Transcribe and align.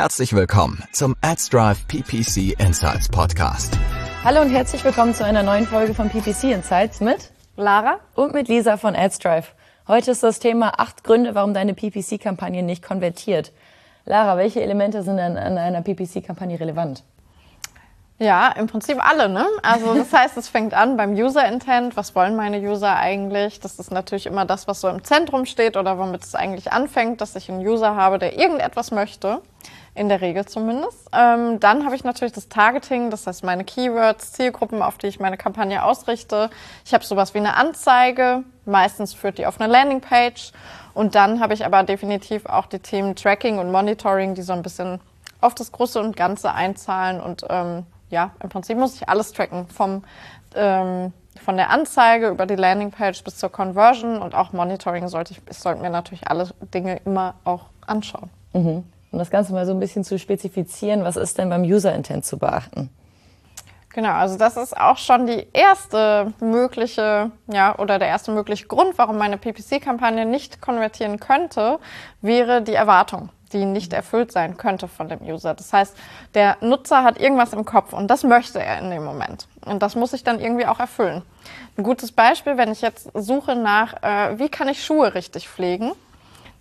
Herzlich 0.00 0.32
willkommen 0.32 0.80
zum 0.92 1.16
AdsDrive 1.22 1.88
PPC 1.88 2.54
Insights 2.60 3.08
Podcast. 3.08 3.76
Hallo 4.22 4.42
und 4.42 4.50
herzlich 4.50 4.84
willkommen 4.84 5.12
zu 5.12 5.24
einer 5.24 5.42
neuen 5.42 5.66
Folge 5.66 5.92
von 5.92 6.08
PPC 6.08 6.52
Insights 6.52 7.00
mit 7.00 7.32
Lara 7.56 7.98
und 8.14 8.32
mit 8.32 8.46
Lisa 8.46 8.76
von 8.76 8.94
AdsDrive. 8.94 9.52
Heute 9.88 10.12
ist 10.12 10.22
das 10.22 10.38
Thema 10.38 10.78
acht 10.78 11.02
Gründe, 11.02 11.34
warum 11.34 11.52
deine 11.52 11.74
PPC-Kampagne 11.74 12.62
nicht 12.62 12.84
konvertiert. 12.84 13.50
Lara, 14.04 14.36
welche 14.36 14.62
Elemente 14.62 15.02
sind 15.02 15.18
an, 15.18 15.36
an 15.36 15.58
einer 15.58 15.82
PPC-Kampagne 15.82 16.60
relevant? 16.60 17.02
Ja, 18.20 18.48
im 18.50 18.66
Prinzip 18.66 18.98
alle, 19.04 19.28
ne? 19.28 19.46
Also 19.62 19.94
das 19.94 20.12
heißt, 20.12 20.36
es 20.36 20.48
fängt 20.48 20.74
an 20.74 20.96
beim 20.96 21.14
User 21.14 21.46
Intent. 21.46 21.96
Was 21.96 22.16
wollen 22.16 22.34
meine 22.34 22.58
User 22.58 22.96
eigentlich? 22.96 23.60
Das 23.60 23.78
ist 23.78 23.92
natürlich 23.92 24.26
immer 24.26 24.44
das, 24.44 24.66
was 24.66 24.80
so 24.80 24.88
im 24.88 25.04
Zentrum 25.04 25.46
steht 25.46 25.76
oder 25.76 25.98
womit 25.98 26.24
es 26.24 26.34
eigentlich 26.34 26.72
anfängt, 26.72 27.20
dass 27.20 27.36
ich 27.36 27.48
einen 27.48 27.64
User 27.64 27.94
habe, 27.94 28.18
der 28.18 28.36
irgendetwas 28.36 28.90
möchte. 28.90 29.40
In 29.98 30.08
der 30.08 30.20
Regel 30.20 30.46
zumindest. 30.46 31.08
Ähm, 31.12 31.58
dann 31.58 31.84
habe 31.84 31.96
ich 31.96 32.04
natürlich 32.04 32.32
das 32.32 32.48
Targeting, 32.48 33.10
das 33.10 33.26
heißt 33.26 33.42
meine 33.42 33.64
Keywords, 33.64 34.32
Zielgruppen, 34.32 34.80
auf 34.80 34.96
die 34.96 35.08
ich 35.08 35.18
meine 35.18 35.36
Kampagne 35.36 35.82
ausrichte. 35.82 36.50
Ich 36.84 36.94
habe 36.94 37.04
sowas 37.04 37.34
wie 37.34 37.38
eine 37.38 37.56
Anzeige. 37.56 38.44
Meistens 38.64 39.12
führt 39.12 39.38
die 39.38 39.46
auf 39.46 39.60
eine 39.60 39.72
Landingpage. 39.72 40.52
Und 40.94 41.16
dann 41.16 41.40
habe 41.40 41.54
ich 41.54 41.66
aber 41.66 41.82
definitiv 41.82 42.46
auch 42.46 42.66
die 42.66 42.78
Themen 42.78 43.16
Tracking 43.16 43.58
und 43.58 43.72
Monitoring, 43.72 44.34
die 44.34 44.42
so 44.42 44.52
ein 44.52 44.62
bisschen 44.62 45.00
auf 45.40 45.54
das 45.54 45.72
Große 45.72 46.00
und 46.00 46.16
Ganze 46.16 46.52
einzahlen 46.52 47.20
und 47.20 47.44
ähm, 47.48 47.86
ja, 48.10 48.30
im 48.42 48.48
Prinzip 48.48 48.78
muss 48.78 48.96
ich 48.96 49.08
alles 49.08 49.32
tracken, 49.32 49.66
vom, 49.68 50.02
ähm, 50.54 51.12
von 51.44 51.56
der 51.56 51.70
Anzeige 51.70 52.28
über 52.28 52.46
die 52.46 52.56
Landingpage 52.56 53.22
bis 53.22 53.36
zur 53.36 53.50
Conversion 53.50 54.20
und 54.20 54.34
auch 54.34 54.52
Monitoring 54.52 55.08
sollte 55.08 55.32
ich, 55.32 55.40
ich 55.48 55.58
sollte 55.58 55.80
mir 55.80 55.90
natürlich 55.90 56.28
alle 56.28 56.48
Dinge 56.72 57.00
immer 57.04 57.34
auch 57.44 57.66
anschauen. 57.86 58.30
Mhm. 58.52 58.84
Um 59.10 59.18
das 59.18 59.30
Ganze 59.30 59.52
mal 59.52 59.66
so 59.66 59.72
ein 59.72 59.80
bisschen 59.80 60.04
zu 60.04 60.18
spezifizieren, 60.18 61.04
was 61.04 61.16
ist 61.16 61.38
denn 61.38 61.48
beim 61.48 61.62
User 61.62 61.94
Intent 61.94 62.24
zu 62.24 62.38
beachten? 62.38 62.90
Genau, 63.90 64.12
also 64.12 64.36
das 64.36 64.56
ist 64.56 64.76
auch 64.76 64.98
schon 64.98 65.26
die 65.26 65.46
erste 65.52 66.32
mögliche, 66.40 67.30
ja, 67.46 67.76
oder 67.78 67.98
der 67.98 68.08
erste 68.08 68.30
mögliche 68.30 68.66
Grund, 68.66 68.98
warum 68.98 69.16
meine 69.16 69.38
PPC-Kampagne 69.38 70.26
nicht 70.26 70.60
konvertieren 70.60 71.18
könnte, 71.18 71.78
wäre 72.20 72.62
die 72.62 72.74
Erwartung 72.74 73.30
die 73.52 73.64
nicht 73.64 73.92
erfüllt 73.92 74.32
sein 74.32 74.56
könnte 74.56 74.88
von 74.88 75.08
dem 75.08 75.22
User. 75.22 75.54
Das 75.54 75.72
heißt, 75.72 75.96
der 76.34 76.56
Nutzer 76.60 77.02
hat 77.02 77.18
irgendwas 77.18 77.52
im 77.52 77.64
Kopf 77.64 77.92
und 77.92 78.08
das 78.08 78.24
möchte 78.24 78.62
er 78.62 78.78
in 78.78 78.90
dem 78.90 79.04
Moment. 79.04 79.48
Und 79.64 79.82
das 79.82 79.94
muss 79.94 80.12
ich 80.12 80.24
dann 80.24 80.40
irgendwie 80.40 80.66
auch 80.66 80.80
erfüllen. 80.80 81.22
Ein 81.76 81.84
gutes 81.84 82.12
Beispiel, 82.12 82.56
wenn 82.56 82.72
ich 82.72 82.82
jetzt 82.82 83.10
suche 83.14 83.54
nach, 83.54 84.02
äh, 84.02 84.38
wie 84.38 84.48
kann 84.48 84.68
ich 84.68 84.84
Schuhe 84.84 85.14
richtig 85.14 85.48
pflegen, 85.48 85.92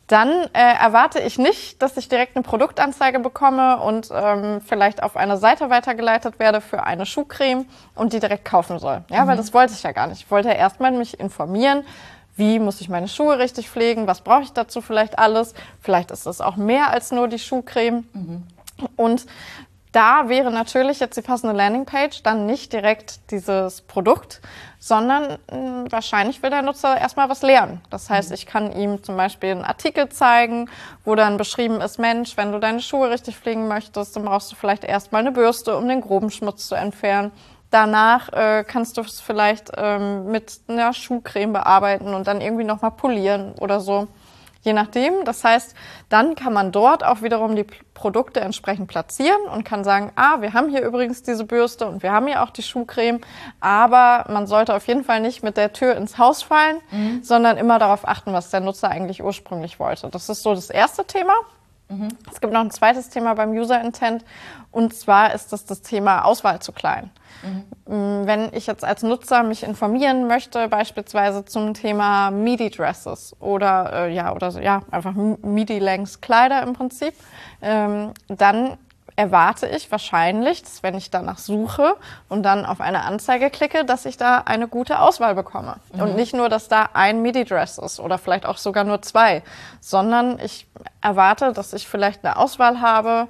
dann 0.07 0.29
äh, 0.53 0.75
erwarte 0.79 1.19
ich 1.19 1.37
nicht, 1.37 1.81
dass 1.81 1.97
ich 1.97 2.07
direkt 2.07 2.37
eine 2.37 2.43
Produktanzeige 2.43 3.19
bekomme 3.19 3.77
und 3.79 4.09
ähm, 4.13 4.61
vielleicht 4.61 5.03
auf 5.03 5.17
eine 5.17 5.37
Seite 5.37 5.69
weitergeleitet 5.69 6.39
werde 6.39 6.61
für 6.61 6.83
eine 6.83 7.05
Schuhcreme 7.05 7.65
und 7.93 8.13
die 8.13 8.21
direkt 8.21 8.45
kaufen 8.45 8.79
soll. 8.79 9.03
Ja, 9.09 9.23
mhm. 9.23 9.27
weil 9.27 9.37
das 9.37 9.53
wollte 9.53 9.73
ich 9.73 9.83
ja 9.83 9.91
gar 9.91 10.07
nicht. 10.07 10.21
Ich 10.21 10.31
wollte 10.31 10.47
ja 10.47 10.55
erstmal 10.55 10.91
mich 10.91 11.19
informieren, 11.19 11.83
wie 12.37 12.59
muss 12.59 12.79
ich 12.79 12.87
meine 12.87 13.09
Schuhe 13.09 13.37
richtig 13.37 13.69
pflegen, 13.69 14.07
was 14.07 14.21
brauche 14.21 14.43
ich 14.43 14.53
dazu 14.53 14.79
vielleicht 14.79 15.19
alles. 15.19 15.53
Vielleicht 15.81 16.11
ist 16.11 16.25
es 16.25 16.39
auch 16.39 16.55
mehr 16.55 16.89
als 16.89 17.11
nur 17.11 17.27
die 17.27 17.39
Schuhcreme. 17.39 18.07
Mhm. 18.13 18.43
Und 18.95 19.25
da 19.91 20.29
wäre 20.29 20.51
natürlich 20.51 20.99
jetzt 20.99 21.17
die 21.17 21.21
passende 21.21 21.55
Landingpage 21.55 22.21
dann 22.23 22.45
nicht 22.45 22.73
direkt 22.73 23.31
dieses 23.31 23.81
Produkt, 23.81 24.41
sondern 24.79 25.37
mh, 25.51 25.57
hm, 25.57 25.91
wahrscheinlich 25.91 26.43
will 26.43 26.49
der 26.49 26.61
Nutzer 26.61 26.97
erstmal 26.97 27.29
was 27.29 27.41
lernen. 27.41 27.81
Das 27.89 28.09
heißt, 28.09 28.31
ich 28.31 28.45
kann 28.45 28.71
ihm 28.71 29.03
zum 29.03 29.17
Beispiel 29.17 29.51
einen 29.51 29.63
Artikel 29.63 30.09
zeigen, 30.09 30.69
wo 31.03 31.15
dann 31.15 31.37
beschrieben 31.37 31.81
ist, 31.81 31.99
Mensch, 31.99 32.37
wenn 32.37 32.51
du 32.51 32.59
deine 32.59 32.81
Schuhe 32.81 33.09
richtig 33.09 33.37
pflegen 33.37 33.67
möchtest, 33.67 34.15
dann 34.15 34.25
brauchst 34.25 34.51
du 34.51 34.55
vielleicht 34.55 34.83
erstmal 34.83 35.21
eine 35.21 35.31
Bürste, 35.31 35.77
um 35.77 35.87
den 35.87 36.01
groben 36.01 36.29
Schmutz 36.29 36.67
zu 36.67 36.75
entfernen. 36.75 37.31
Danach 37.69 38.31
äh, 38.31 38.63
kannst 38.65 38.97
du 38.97 39.01
es 39.01 39.19
vielleicht 39.19 39.71
ähm, 39.75 40.31
mit 40.31 40.61
einer 40.67 40.93
Schuhcreme 40.93 41.51
bearbeiten 41.51 42.13
und 42.13 42.27
dann 42.27 42.39
irgendwie 42.39 42.63
nochmal 42.63 42.91
polieren 42.91 43.53
oder 43.59 43.81
so. 43.81 44.07
Je 44.67 44.73
nachdem. 44.73 45.23
Das 45.23 45.45
heißt, 45.45 45.75
dann 46.09 46.35
kann 46.35 46.51
man 46.51 46.73
dort 46.73 47.01
auch 47.01 47.21
wiederum 47.21 47.55
die 47.55 47.65
Produkte 47.93 48.41
entsprechend 48.41 48.89
platzieren 48.89 49.39
und 49.53 49.63
kann 49.63 49.85
sagen, 49.85 50.11
ah, 50.17 50.41
wir 50.41 50.51
haben 50.51 50.67
hier 50.67 50.81
übrigens 50.81 51.23
diese 51.23 51.45
Bürste 51.45 51.87
und 51.87 52.03
wir 52.03 52.11
haben 52.11 52.27
hier 52.27 52.43
auch 52.43 52.49
die 52.49 52.63
Schuhcreme, 52.63 53.21
aber 53.61 54.25
man 54.29 54.45
sollte 54.45 54.75
auf 54.75 54.85
jeden 54.85 55.05
Fall 55.05 55.21
nicht 55.21 55.41
mit 55.41 55.55
der 55.55 55.71
Tür 55.71 55.95
ins 55.95 56.17
Haus 56.17 56.43
fallen, 56.43 56.81
mhm. 56.91 57.23
sondern 57.23 57.55
immer 57.55 57.79
darauf 57.79 58.05
achten, 58.05 58.33
was 58.33 58.49
der 58.49 58.59
Nutzer 58.59 58.89
eigentlich 58.89 59.23
ursprünglich 59.23 59.79
wollte. 59.79 60.09
Das 60.09 60.27
ist 60.27 60.43
so 60.43 60.53
das 60.53 60.69
erste 60.69 61.05
Thema. 61.05 61.33
Mhm. 61.89 62.09
Es 62.31 62.41
gibt 62.41 62.53
noch 62.53 62.61
ein 62.61 62.71
zweites 62.71 63.09
Thema 63.09 63.33
beim 63.33 63.51
User 63.51 63.81
Intent 63.81 64.25
und 64.71 64.93
zwar 64.93 65.33
ist 65.33 65.53
das 65.53 65.65
das 65.65 65.81
Thema 65.81 66.23
Auswahl 66.23 66.59
zu 66.59 66.71
klein. 66.71 67.11
Mhm. 67.87 68.27
Wenn 68.27 68.53
ich 68.53 68.67
jetzt 68.67 68.83
als 68.83 69.03
Nutzer 69.03 69.43
mich 69.43 69.63
informieren 69.63 70.27
möchte, 70.27 70.67
beispielsweise 70.67 71.45
zum 71.45 71.73
Thema 71.73 72.31
Midi 72.31 72.69
Dresses 72.69 73.35
oder 73.39 74.07
äh, 74.07 74.13
ja 74.13 74.33
oder 74.33 74.49
ja 74.61 74.81
einfach 74.91 75.13
Midi 75.13 75.79
Lengths 75.79 76.19
Kleider 76.19 76.61
im 76.63 76.73
Prinzip, 76.73 77.13
ähm, 77.61 78.11
dann 78.27 78.77
erwarte 79.17 79.67
ich 79.67 79.91
wahrscheinlich, 79.91 80.61
dass 80.61 80.83
wenn 80.83 80.95
ich 80.95 81.09
danach 81.09 81.39
suche 81.39 81.95
und 82.29 82.43
dann 82.43 82.65
auf 82.65 82.79
eine 82.79 83.03
Anzeige 83.03 83.49
klicke, 83.49 83.83
dass 83.83 84.05
ich 84.05 84.15
da 84.15 84.43
eine 84.45 84.67
gute 84.67 84.99
Auswahl 84.99 85.33
bekomme. 85.35 85.77
Mhm. 85.91 86.01
Und 86.01 86.15
nicht 86.15 86.35
nur, 86.35 86.49
dass 86.49 86.69
da 86.69 86.89
ein 86.93 87.23
Midi-Dress 87.23 87.79
ist 87.79 87.99
oder 87.99 88.19
vielleicht 88.19 88.45
auch 88.45 88.57
sogar 88.57 88.83
nur 88.83 89.01
zwei, 89.01 89.41
sondern 89.81 90.39
ich 90.39 90.67
erwarte, 91.01 91.51
dass 91.51 91.73
ich 91.73 91.87
vielleicht 91.87 92.23
eine 92.23 92.37
Auswahl 92.37 92.79
habe, 92.79 93.27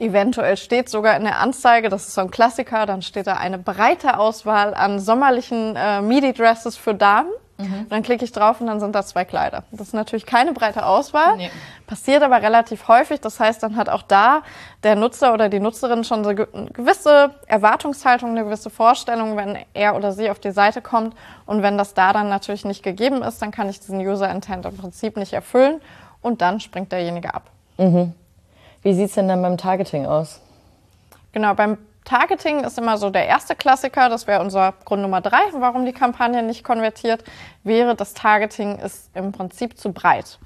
Eventuell 0.00 0.56
steht 0.56 0.88
sogar 0.88 1.16
in 1.16 1.24
der 1.24 1.40
Anzeige, 1.40 1.88
das 1.88 2.06
ist 2.06 2.14
so 2.14 2.20
ein 2.20 2.30
Klassiker, 2.30 2.86
dann 2.86 3.02
steht 3.02 3.26
da 3.26 3.34
eine 3.34 3.58
breite 3.58 4.16
Auswahl 4.16 4.72
an 4.72 5.00
sommerlichen 5.00 5.74
äh, 5.74 6.00
Midi-Dresses 6.00 6.76
für 6.76 6.94
Damen. 6.94 7.30
Mhm. 7.58 7.86
Dann 7.88 8.02
klicke 8.04 8.24
ich 8.24 8.30
drauf 8.30 8.60
und 8.60 8.68
dann 8.68 8.78
sind 8.78 8.94
da 8.94 9.02
zwei 9.04 9.24
Kleider. 9.24 9.64
Das 9.72 9.88
ist 9.88 9.92
natürlich 9.92 10.26
keine 10.26 10.52
breite 10.52 10.86
Auswahl, 10.86 11.36
nee. 11.36 11.50
passiert 11.88 12.22
aber 12.22 12.40
relativ 12.40 12.86
häufig. 12.86 13.20
Das 13.20 13.40
heißt, 13.40 13.60
dann 13.64 13.74
hat 13.74 13.88
auch 13.88 14.02
da 14.02 14.42
der 14.84 14.94
Nutzer 14.94 15.34
oder 15.34 15.48
die 15.48 15.58
Nutzerin 15.58 16.04
schon 16.04 16.22
so 16.22 16.30
eine 16.30 16.46
gewisse 16.72 17.34
Erwartungshaltung, 17.46 18.30
eine 18.30 18.44
gewisse 18.44 18.70
Vorstellung, 18.70 19.36
wenn 19.36 19.58
er 19.74 19.96
oder 19.96 20.12
sie 20.12 20.30
auf 20.30 20.38
die 20.38 20.52
Seite 20.52 20.80
kommt. 20.80 21.16
Und 21.46 21.62
wenn 21.62 21.76
das 21.76 21.94
da 21.94 22.12
dann 22.12 22.28
natürlich 22.28 22.64
nicht 22.64 22.84
gegeben 22.84 23.22
ist, 23.22 23.42
dann 23.42 23.50
kann 23.50 23.68
ich 23.68 23.80
diesen 23.80 23.98
User 23.98 24.30
Intent 24.30 24.64
im 24.64 24.76
Prinzip 24.76 25.16
nicht 25.16 25.32
erfüllen 25.32 25.80
und 26.22 26.40
dann 26.40 26.60
springt 26.60 26.92
derjenige 26.92 27.34
ab. 27.34 27.50
Mhm. 27.76 28.12
Wie 28.82 28.94
sieht 28.94 29.08
es 29.08 29.14
denn 29.14 29.26
dann 29.26 29.42
beim 29.42 29.58
Targeting 29.58 30.06
aus? 30.06 30.40
Genau, 31.32 31.54
beim 31.54 31.76
Targeting 32.08 32.64
ist 32.64 32.78
immer 32.78 32.96
so 32.96 33.10
der 33.10 33.26
erste 33.26 33.54
Klassiker, 33.54 34.08
das 34.08 34.26
wäre 34.26 34.40
unser 34.40 34.72
Grund 34.86 35.02
Nummer 35.02 35.20
drei, 35.20 35.40
warum 35.52 35.84
die 35.84 35.92
Kampagne 35.92 36.42
nicht 36.42 36.64
konvertiert, 36.64 37.22
wäre, 37.64 37.94
das 37.94 38.14
Targeting 38.14 38.78
ist 38.78 39.10
im 39.14 39.30
Prinzip 39.30 39.76
zu 39.76 39.92
breit. 39.92 40.38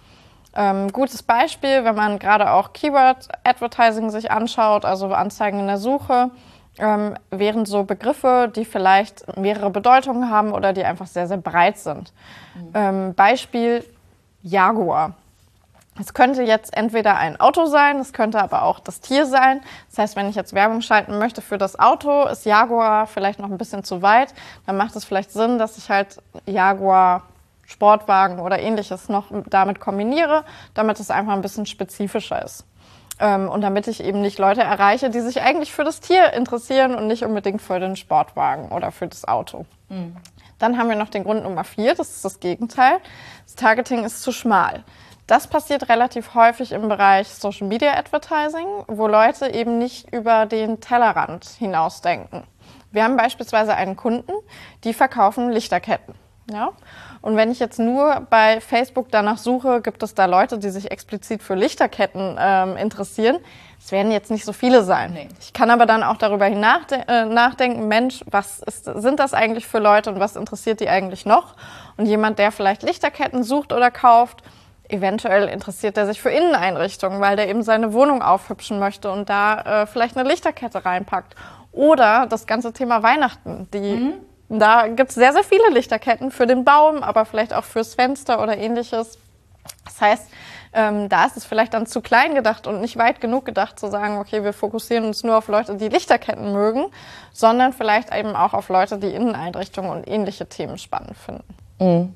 Ähm, 0.56 0.90
gutes 0.90 1.22
Beispiel, 1.22 1.84
wenn 1.84 1.94
man 1.94 2.18
gerade 2.18 2.50
auch 2.50 2.72
Keyword-Advertising 2.72 4.10
sich 4.10 4.32
anschaut, 4.32 4.84
also 4.84 5.06
Anzeigen 5.14 5.60
in 5.60 5.68
der 5.68 5.78
Suche, 5.78 6.32
ähm, 6.78 7.14
wären 7.30 7.64
so 7.64 7.84
Begriffe, 7.84 8.50
die 8.54 8.64
vielleicht 8.64 9.36
mehrere 9.36 9.70
Bedeutungen 9.70 10.30
haben 10.30 10.52
oder 10.52 10.72
die 10.72 10.84
einfach 10.84 11.06
sehr, 11.06 11.28
sehr 11.28 11.36
breit 11.36 11.78
sind. 11.78 12.12
Mhm. 12.56 12.70
Ähm, 12.74 13.14
Beispiel 13.14 13.84
Jaguar. 14.42 15.14
Es 16.00 16.14
könnte 16.14 16.42
jetzt 16.42 16.74
entweder 16.74 17.18
ein 17.18 17.38
Auto 17.38 17.66
sein, 17.66 17.98
es 17.98 18.14
könnte 18.14 18.40
aber 18.40 18.62
auch 18.62 18.80
das 18.80 19.00
Tier 19.00 19.26
sein. 19.26 19.60
Das 19.90 19.98
heißt, 19.98 20.16
wenn 20.16 20.28
ich 20.28 20.36
jetzt 20.36 20.54
Werbung 20.54 20.80
schalten 20.80 21.18
möchte 21.18 21.42
für 21.42 21.58
das 21.58 21.78
Auto, 21.78 22.24
ist 22.26 22.46
Jaguar 22.46 23.06
vielleicht 23.06 23.38
noch 23.38 23.50
ein 23.50 23.58
bisschen 23.58 23.84
zu 23.84 24.00
weit. 24.00 24.32
Dann 24.64 24.78
macht 24.78 24.96
es 24.96 25.04
vielleicht 25.04 25.32
Sinn, 25.32 25.58
dass 25.58 25.76
ich 25.76 25.90
halt 25.90 26.18
Jaguar 26.46 27.24
Sportwagen 27.66 28.40
oder 28.40 28.58
ähnliches 28.58 29.08
noch 29.08 29.26
damit 29.48 29.80
kombiniere, 29.80 30.44
damit 30.74 30.98
es 30.98 31.10
einfach 31.10 31.32
ein 31.32 31.42
bisschen 31.42 31.66
spezifischer 31.66 32.42
ist. 32.42 32.64
Ähm, 33.20 33.48
und 33.48 33.60
damit 33.60 33.86
ich 33.86 34.02
eben 34.02 34.22
nicht 34.22 34.38
Leute 34.38 34.62
erreiche, 34.62 35.10
die 35.10 35.20
sich 35.20 35.42
eigentlich 35.42 35.72
für 35.72 35.84
das 35.84 36.00
Tier 36.00 36.32
interessieren 36.32 36.94
und 36.94 37.06
nicht 37.06 37.24
unbedingt 37.24 37.60
für 37.60 37.78
den 37.78 37.96
Sportwagen 37.96 38.70
oder 38.70 38.92
für 38.92 39.08
das 39.08 39.28
Auto. 39.28 39.66
Mhm. 39.90 40.16
Dann 40.58 40.78
haben 40.78 40.88
wir 40.88 40.96
noch 40.96 41.08
den 41.08 41.24
Grund 41.24 41.42
Nummer 41.42 41.64
vier, 41.64 41.94
das 41.94 42.10
ist 42.10 42.24
das 42.24 42.40
Gegenteil. 42.40 42.98
Das 43.44 43.56
Targeting 43.56 44.04
ist 44.04 44.22
zu 44.22 44.32
schmal. 44.32 44.84
Das 45.32 45.46
passiert 45.46 45.88
relativ 45.88 46.34
häufig 46.34 46.72
im 46.72 46.90
Bereich 46.90 47.26
Social 47.26 47.66
Media 47.66 47.94
Advertising, 47.94 48.66
wo 48.86 49.06
Leute 49.06 49.48
eben 49.48 49.78
nicht 49.78 50.12
über 50.12 50.44
den 50.44 50.82
Tellerrand 50.82 51.46
hinausdenken. 51.46 52.42
Wir 52.90 53.04
haben 53.04 53.16
beispielsweise 53.16 53.74
einen 53.74 53.96
Kunden, 53.96 54.32
die 54.84 54.92
verkaufen 54.92 55.50
Lichterketten. 55.50 56.14
Ja? 56.52 56.72
Und 57.22 57.36
wenn 57.36 57.50
ich 57.50 57.60
jetzt 57.60 57.78
nur 57.78 58.26
bei 58.28 58.60
Facebook 58.60 59.10
danach 59.10 59.38
suche, 59.38 59.80
gibt 59.80 60.02
es 60.02 60.14
da 60.14 60.26
Leute, 60.26 60.58
die 60.58 60.68
sich 60.68 60.90
explizit 60.90 61.42
für 61.42 61.54
Lichterketten 61.54 62.36
ähm, 62.38 62.76
interessieren. 62.76 63.38
Es 63.82 63.90
werden 63.90 64.12
jetzt 64.12 64.30
nicht 64.30 64.44
so 64.44 64.52
viele 64.52 64.84
sein. 64.84 65.14
Nee. 65.14 65.28
Ich 65.40 65.54
kann 65.54 65.70
aber 65.70 65.86
dann 65.86 66.02
auch 66.02 66.18
darüber 66.18 66.46
äh, 66.46 67.24
nachdenken, 67.24 67.88
Mensch, 67.88 68.22
was 68.30 68.58
ist, 68.58 68.84
sind 68.84 69.18
das 69.18 69.32
eigentlich 69.32 69.66
für 69.66 69.78
Leute 69.78 70.10
und 70.10 70.20
was 70.20 70.36
interessiert 70.36 70.80
die 70.80 70.90
eigentlich 70.90 71.24
noch? 71.24 71.54
Und 71.96 72.04
jemand, 72.04 72.38
der 72.38 72.52
vielleicht 72.52 72.82
Lichterketten 72.82 73.44
sucht 73.44 73.72
oder 73.72 73.90
kauft, 73.90 74.42
Eventuell 74.92 75.48
interessiert 75.48 75.96
er 75.96 76.06
sich 76.06 76.20
für 76.20 76.30
Inneneinrichtungen, 76.30 77.20
weil 77.20 77.36
der 77.36 77.48
eben 77.48 77.62
seine 77.62 77.92
Wohnung 77.94 78.20
aufhübschen 78.20 78.78
möchte 78.78 79.10
und 79.10 79.30
da 79.30 79.82
äh, 79.82 79.86
vielleicht 79.86 80.16
eine 80.16 80.28
Lichterkette 80.28 80.84
reinpackt. 80.84 81.34
Oder 81.72 82.26
das 82.28 82.46
ganze 82.46 82.74
Thema 82.74 83.02
Weihnachten. 83.02 83.68
Die, 83.72 83.94
mhm. 83.94 84.14
Da 84.58 84.88
gibt 84.88 85.08
es 85.08 85.14
sehr, 85.14 85.32
sehr 85.32 85.44
viele 85.44 85.70
Lichterketten 85.70 86.30
für 86.30 86.46
den 86.46 86.64
Baum, 86.64 87.02
aber 87.02 87.24
vielleicht 87.24 87.54
auch 87.54 87.64
fürs 87.64 87.94
Fenster 87.94 88.42
oder 88.42 88.58
ähnliches. 88.58 89.18
Das 89.86 89.98
heißt, 89.98 90.30
ähm, 90.74 91.08
da 91.08 91.24
ist 91.24 91.38
es 91.38 91.46
vielleicht 91.46 91.72
dann 91.72 91.86
zu 91.86 92.02
klein 92.02 92.34
gedacht 92.34 92.66
und 92.66 92.82
nicht 92.82 92.98
weit 92.98 93.22
genug 93.22 93.46
gedacht 93.46 93.78
zu 93.78 93.88
sagen, 93.88 94.18
okay, 94.18 94.44
wir 94.44 94.52
fokussieren 94.52 95.06
uns 95.06 95.24
nur 95.24 95.38
auf 95.38 95.48
Leute, 95.48 95.76
die 95.76 95.88
Lichterketten 95.88 96.52
mögen, 96.52 96.86
sondern 97.32 97.72
vielleicht 97.72 98.14
eben 98.14 98.36
auch 98.36 98.52
auf 98.52 98.68
Leute, 98.68 98.98
die 98.98 99.14
Inneneinrichtungen 99.14 99.90
und 99.90 100.06
ähnliche 100.06 100.46
Themen 100.46 100.76
spannend 100.76 101.16
finden. 101.16 101.54
Mhm. 101.78 102.14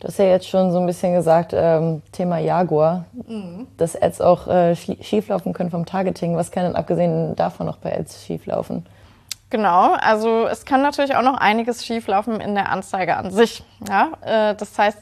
Du 0.00 0.08
hast 0.08 0.18
ja 0.18 0.26
jetzt 0.26 0.48
schon 0.48 0.72
so 0.72 0.78
ein 0.78 0.86
bisschen 0.86 1.14
gesagt, 1.14 1.52
ähm, 1.54 2.02
Thema 2.12 2.38
Jaguar, 2.38 3.06
mhm. 3.26 3.66
dass 3.78 4.00
Ads 4.00 4.20
auch 4.20 4.46
äh, 4.46 4.76
schieflaufen 4.76 5.52
können 5.52 5.70
vom 5.70 5.86
Targeting. 5.86 6.36
Was 6.36 6.50
kann 6.50 6.64
denn 6.64 6.76
abgesehen 6.76 7.34
davon 7.34 7.66
noch 7.66 7.78
bei 7.78 7.98
Ads 7.98 8.24
schieflaufen? 8.24 8.84
Genau, 9.48 9.94
also 9.94 10.46
es 10.46 10.64
kann 10.64 10.82
natürlich 10.82 11.14
auch 11.14 11.22
noch 11.22 11.38
einiges 11.38 11.86
schieflaufen 11.86 12.40
in 12.40 12.54
der 12.54 12.70
Anzeige 12.70 13.16
an 13.16 13.30
sich. 13.30 13.62
Ja? 13.88 14.10
Äh, 14.20 14.54
das 14.56 14.78
heißt, 14.78 14.98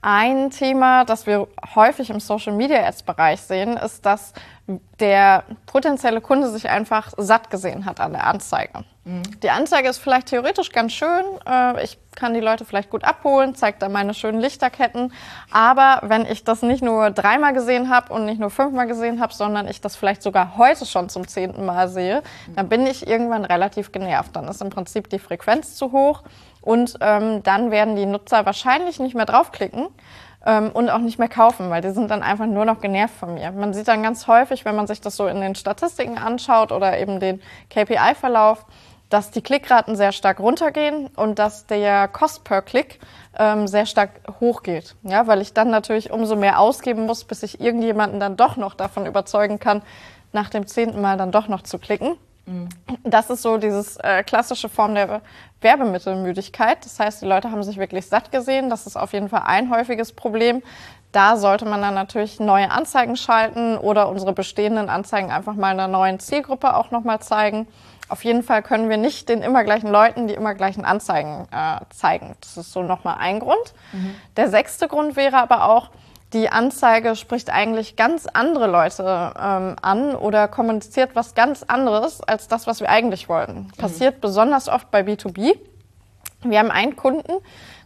ein 0.00 0.50
Thema, 0.50 1.04
das 1.04 1.26
wir 1.26 1.46
häufig 1.74 2.08
im 2.08 2.20
Social 2.20 2.54
Media 2.54 2.86
Ads 2.86 3.02
Bereich 3.02 3.42
sehen, 3.42 3.76
ist, 3.76 4.06
dass 4.06 4.32
der 4.98 5.44
potenzielle 5.66 6.20
Kunde 6.20 6.50
sich 6.50 6.68
einfach 6.68 7.12
satt 7.16 7.50
gesehen 7.50 7.86
hat 7.86 8.00
an 8.00 8.12
der 8.12 8.26
Anzeige. 8.26 8.84
Mhm. 9.04 9.22
Die 9.42 9.50
Anzeige 9.50 9.88
ist 9.88 9.98
vielleicht 9.98 10.28
theoretisch 10.28 10.70
ganz 10.72 10.92
schön. 10.92 11.24
Äh, 11.48 11.82
ich 11.82 11.98
kann 12.14 12.34
die 12.34 12.40
Leute 12.40 12.64
vielleicht 12.64 12.90
gut 12.90 13.04
abholen, 13.04 13.54
zeigt 13.54 13.82
dann 13.82 13.92
meine 13.92 14.12
schönen 14.14 14.40
Lichterketten. 14.40 15.12
Aber 15.50 16.00
wenn 16.02 16.26
ich 16.26 16.44
das 16.44 16.62
nicht 16.62 16.82
nur 16.82 17.10
dreimal 17.10 17.54
gesehen 17.54 17.88
habe 17.88 18.12
und 18.12 18.26
nicht 18.26 18.40
nur 18.40 18.50
fünfmal 18.50 18.86
gesehen 18.86 19.20
habe, 19.20 19.32
sondern 19.32 19.68
ich 19.68 19.80
das 19.80 19.96
vielleicht 19.96 20.22
sogar 20.22 20.56
heute 20.58 20.84
schon 20.84 21.08
zum 21.08 21.26
zehnten 21.26 21.64
Mal 21.64 21.88
sehe, 21.88 22.22
dann 22.54 22.68
bin 22.68 22.86
ich 22.86 23.06
irgendwann 23.06 23.44
relativ 23.44 23.90
genervt. 23.92 24.36
Dann 24.36 24.48
ist 24.48 24.60
im 24.60 24.70
Prinzip 24.70 25.08
die 25.08 25.18
Frequenz 25.18 25.76
zu 25.76 25.92
hoch 25.92 26.22
und 26.60 26.98
ähm, 27.00 27.42
dann 27.42 27.70
werden 27.70 27.96
die 27.96 28.06
Nutzer 28.06 28.44
wahrscheinlich 28.44 29.00
nicht 29.00 29.14
mehr 29.14 29.26
draufklicken 29.26 29.88
ähm, 30.46 30.70
und 30.72 30.90
auch 30.90 30.98
nicht 30.98 31.18
mehr 31.18 31.28
kaufen, 31.28 31.70
weil 31.70 31.82
die 31.82 31.90
sind 31.90 32.10
dann 32.10 32.22
einfach 32.22 32.46
nur 32.46 32.64
noch 32.64 32.80
genervt 32.80 33.14
von 33.14 33.34
mir. 33.34 33.52
Man 33.52 33.74
sieht 33.74 33.88
dann 33.88 34.02
ganz 34.02 34.26
häufig, 34.26 34.64
wenn 34.64 34.76
man 34.76 34.86
sich 34.86 35.00
das 35.00 35.16
so 35.16 35.26
in 35.26 35.40
den 35.40 35.54
Statistiken 35.54 36.18
anschaut 36.18 36.72
oder 36.72 36.98
eben 36.98 37.20
den 37.20 37.40
KPI-Verlauf, 37.68 38.64
dass 39.10 39.32
die 39.32 39.42
Klickraten 39.42 39.96
sehr 39.96 40.12
stark 40.12 40.38
runtergehen 40.38 41.08
und 41.16 41.38
dass 41.38 41.66
der 41.66 42.08
Cost 42.08 42.44
per 42.44 42.62
Klick 42.62 43.00
ähm, 43.38 43.66
sehr 43.66 43.84
stark 43.84 44.10
hochgeht. 44.38 44.94
Ja, 45.02 45.26
weil 45.26 45.40
ich 45.40 45.52
dann 45.52 45.68
natürlich 45.68 46.12
umso 46.12 46.36
mehr 46.36 46.60
ausgeben 46.60 47.06
muss, 47.06 47.24
bis 47.24 47.42
ich 47.42 47.60
irgendjemanden 47.60 48.20
dann 48.20 48.36
doch 48.36 48.56
noch 48.56 48.74
davon 48.74 49.06
überzeugen 49.06 49.58
kann, 49.58 49.82
nach 50.32 50.48
dem 50.48 50.66
zehnten 50.66 51.00
Mal 51.00 51.16
dann 51.16 51.32
doch 51.32 51.48
noch 51.48 51.62
zu 51.62 51.78
klicken. 51.78 52.16
Das 53.04 53.30
ist 53.30 53.42
so 53.42 53.58
dieses 53.58 53.96
äh, 53.98 54.22
klassische 54.22 54.68
Form 54.68 54.94
der 54.94 55.20
Werbemittelmüdigkeit. 55.60 56.84
Das 56.84 56.98
heißt, 56.98 57.22
die 57.22 57.26
Leute 57.26 57.50
haben 57.50 57.62
sich 57.62 57.76
wirklich 57.76 58.06
satt 58.06 58.32
gesehen. 58.32 58.70
Das 58.70 58.86
ist 58.86 58.96
auf 58.96 59.12
jeden 59.12 59.28
Fall 59.28 59.42
ein 59.46 59.70
häufiges 59.70 60.12
Problem. 60.12 60.62
Da 61.12 61.36
sollte 61.36 61.64
man 61.64 61.80
dann 61.80 61.94
natürlich 61.94 62.38
neue 62.38 62.70
Anzeigen 62.70 63.16
schalten 63.16 63.76
oder 63.76 64.08
unsere 64.08 64.32
bestehenden 64.32 64.88
Anzeigen 64.88 65.30
einfach 65.30 65.54
mal 65.54 65.72
einer 65.72 65.88
neuen 65.88 66.20
Zielgruppe 66.20 66.74
auch 66.74 66.90
nochmal 66.92 67.20
zeigen. 67.20 67.66
Auf 68.08 68.24
jeden 68.24 68.42
Fall 68.42 68.62
können 68.62 68.88
wir 68.88 68.96
nicht 68.96 69.28
den 69.28 69.42
immer 69.42 69.62
gleichen 69.64 69.88
Leuten 69.88 70.26
die 70.26 70.34
immer 70.34 70.54
gleichen 70.54 70.84
Anzeigen 70.84 71.48
äh, 71.52 71.80
zeigen. 71.90 72.36
Das 72.40 72.56
ist 72.56 72.72
so 72.72 72.82
nochmal 72.82 73.16
ein 73.18 73.40
Grund. 73.40 73.74
Mhm. 73.92 74.14
Der 74.36 74.48
sechste 74.48 74.88
Grund 74.88 75.16
wäre 75.16 75.38
aber 75.38 75.64
auch, 75.64 75.90
die 76.32 76.48
Anzeige 76.50 77.16
spricht 77.16 77.50
eigentlich 77.50 77.96
ganz 77.96 78.26
andere 78.26 78.68
Leute 78.68 79.32
ähm, 79.38 79.76
an 79.82 80.14
oder 80.14 80.46
kommuniziert 80.48 81.10
was 81.14 81.34
ganz 81.34 81.64
anderes 81.64 82.20
als 82.20 82.46
das, 82.46 82.66
was 82.66 82.80
wir 82.80 82.88
eigentlich 82.88 83.28
wollten. 83.28 83.62
Mhm. 83.62 83.70
Passiert 83.76 84.20
besonders 84.20 84.68
oft 84.68 84.90
bei 84.90 85.00
B2B. 85.00 85.56
Wir 86.42 86.58
haben 86.58 86.70
einen 86.70 86.96
Kunden, 86.96 87.32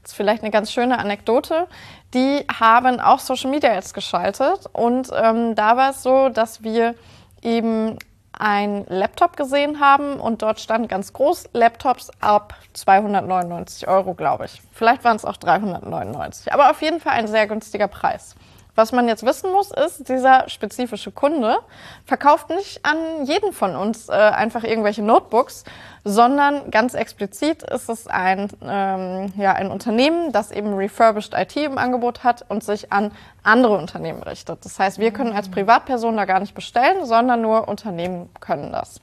das 0.02 0.12
ist 0.12 0.14
vielleicht 0.14 0.42
eine 0.42 0.52
ganz 0.52 0.70
schöne 0.70 0.98
Anekdote, 0.98 1.66
die 2.12 2.44
haben 2.60 3.00
auch 3.00 3.18
Social 3.18 3.50
Media 3.50 3.72
Ads 3.72 3.94
geschaltet 3.94 4.66
und 4.72 5.10
ähm, 5.12 5.54
da 5.54 5.76
war 5.76 5.90
es 5.90 6.02
so, 6.02 6.28
dass 6.28 6.62
wir 6.62 6.94
eben 7.42 7.98
ein 8.38 8.84
Laptop 8.88 9.36
gesehen 9.36 9.80
haben 9.80 10.20
und 10.20 10.42
dort 10.42 10.60
stand 10.60 10.88
ganz 10.88 11.12
groß 11.12 11.50
Laptops 11.52 12.10
ab 12.20 12.54
299 12.72 13.88
Euro, 13.88 14.14
glaube 14.14 14.46
ich. 14.46 14.62
Vielleicht 14.72 15.04
waren 15.04 15.16
es 15.16 15.24
auch 15.24 15.36
399, 15.36 16.52
aber 16.52 16.70
auf 16.70 16.82
jeden 16.82 17.00
Fall 17.00 17.12
ein 17.12 17.28
sehr 17.28 17.46
günstiger 17.46 17.88
Preis. 17.88 18.34
Was 18.76 18.90
man 18.90 19.06
jetzt 19.06 19.24
wissen 19.24 19.52
muss, 19.52 19.70
ist, 19.70 20.08
dieser 20.08 20.48
spezifische 20.48 21.12
Kunde 21.12 21.58
verkauft 22.04 22.50
nicht 22.50 22.84
an 22.84 23.24
jeden 23.24 23.52
von 23.52 23.76
uns 23.76 24.08
äh, 24.08 24.12
einfach 24.12 24.64
irgendwelche 24.64 25.02
Notebooks, 25.02 25.64
sondern 26.02 26.70
ganz 26.72 26.94
explizit 26.94 27.62
ist 27.62 27.88
es 27.88 28.08
ein, 28.08 28.48
ähm, 28.62 29.32
ja, 29.36 29.52
ein 29.52 29.70
Unternehmen, 29.70 30.32
das 30.32 30.50
eben 30.50 30.74
refurbished 30.74 31.34
IT 31.34 31.56
im 31.56 31.78
Angebot 31.78 32.24
hat 32.24 32.44
und 32.48 32.64
sich 32.64 32.92
an 32.92 33.12
andere 33.44 33.78
Unternehmen 33.78 34.22
richtet. 34.22 34.64
Das 34.64 34.78
heißt, 34.78 34.98
wir 34.98 35.12
können 35.12 35.32
als 35.32 35.48
Privatperson 35.48 36.16
da 36.16 36.24
gar 36.24 36.40
nicht 36.40 36.54
bestellen, 36.54 37.06
sondern 37.06 37.42
nur 37.42 37.68
Unternehmen 37.68 38.28
können 38.40 38.72
das. 38.72 39.00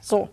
So, 0.00 0.28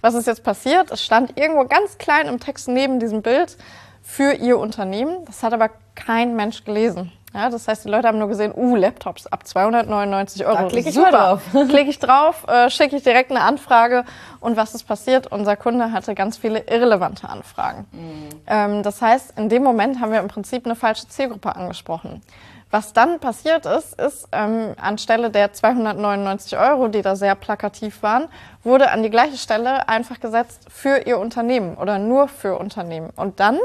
was 0.00 0.14
ist 0.14 0.26
jetzt 0.26 0.42
passiert? 0.42 0.90
Es 0.90 1.04
stand 1.04 1.38
irgendwo 1.38 1.64
ganz 1.64 1.98
klein 1.98 2.28
im 2.28 2.40
Text 2.40 2.68
neben 2.68 2.98
diesem 2.98 3.22
Bild 3.22 3.56
für 4.02 4.32
ihr 4.32 4.58
Unternehmen. 4.58 5.24
Das 5.26 5.42
hat 5.42 5.52
aber 5.52 5.70
kein 5.94 6.36
Mensch 6.36 6.64
gelesen. 6.64 7.12
Ja, 7.36 7.50
das 7.50 7.68
heißt, 7.68 7.84
die 7.84 7.90
Leute 7.90 8.08
haben 8.08 8.18
nur 8.18 8.28
gesehen, 8.28 8.54
uh, 8.56 8.76
Laptops 8.76 9.26
ab 9.26 9.46
299 9.46 10.46
Euro. 10.46 10.56
Da 10.56 10.68
klicke 10.68 10.88
ich 10.88 10.94
Super. 10.94 11.10
drauf. 11.10 11.42
klicke 11.68 11.90
ich 11.90 11.98
drauf, 11.98 12.46
äh, 12.48 12.70
schicke 12.70 12.96
ich 12.96 13.02
direkt 13.02 13.30
eine 13.30 13.42
Anfrage. 13.42 14.06
Und 14.40 14.56
was 14.56 14.74
ist 14.74 14.84
passiert? 14.84 15.26
Unser 15.26 15.54
Kunde 15.54 15.92
hatte 15.92 16.14
ganz 16.14 16.38
viele 16.38 16.60
irrelevante 16.60 17.28
Anfragen. 17.28 17.84
Mhm. 17.92 18.28
Ähm, 18.46 18.82
das 18.82 19.02
heißt, 19.02 19.38
in 19.38 19.50
dem 19.50 19.62
Moment 19.62 20.00
haben 20.00 20.12
wir 20.12 20.20
im 20.20 20.28
Prinzip 20.28 20.64
eine 20.64 20.76
falsche 20.76 21.08
Zielgruppe 21.08 21.54
angesprochen. 21.54 22.22
Was 22.70 22.94
dann 22.94 23.20
passiert 23.20 23.66
ist, 23.66 24.00
ist 24.00 24.28
ähm, 24.32 24.74
anstelle 24.80 25.30
der 25.30 25.52
299 25.52 26.58
Euro, 26.58 26.88
die 26.88 27.02
da 27.02 27.16
sehr 27.16 27.34
plakativ 27.34 28.02
waren, 28.02 28.28
wurde 28.64 28.90
an 28.90 29.02
die 29.02 29.10
gleiche 29.10 29.36
Stelle 29.36 29.90
einfach 29.90 30.20
gesetzt 30.20 30.66
für 30.70 31.06
ihr 31.06 31.18
Unternehmen 31.18 31.76
oder 31.76 31.98
nur 31.98 32.28
für 32.28 32.58
Unternehmen. 32.58 33.10
Und 33.14 33.40
dann 33.40 33.58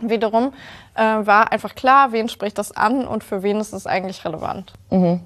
wiederum 0.00 0.52
äh, 0.94 1.02
war 1.02 1.52
einfach 1.52 1.74
klar, 1.74 2.12
wen 2.12 2.28
spricht 2.28 2.58
das 2.58 2.72
an 2.72 3.06
und 3.06 3.24
für 3.24 3.42
wen 3.42 3.58
ist 3.58 3.72
es 3.72 3.86
eigentlich 3.86 4.24
relevant. 4.24 4.72
Mhm. 4.90 5.20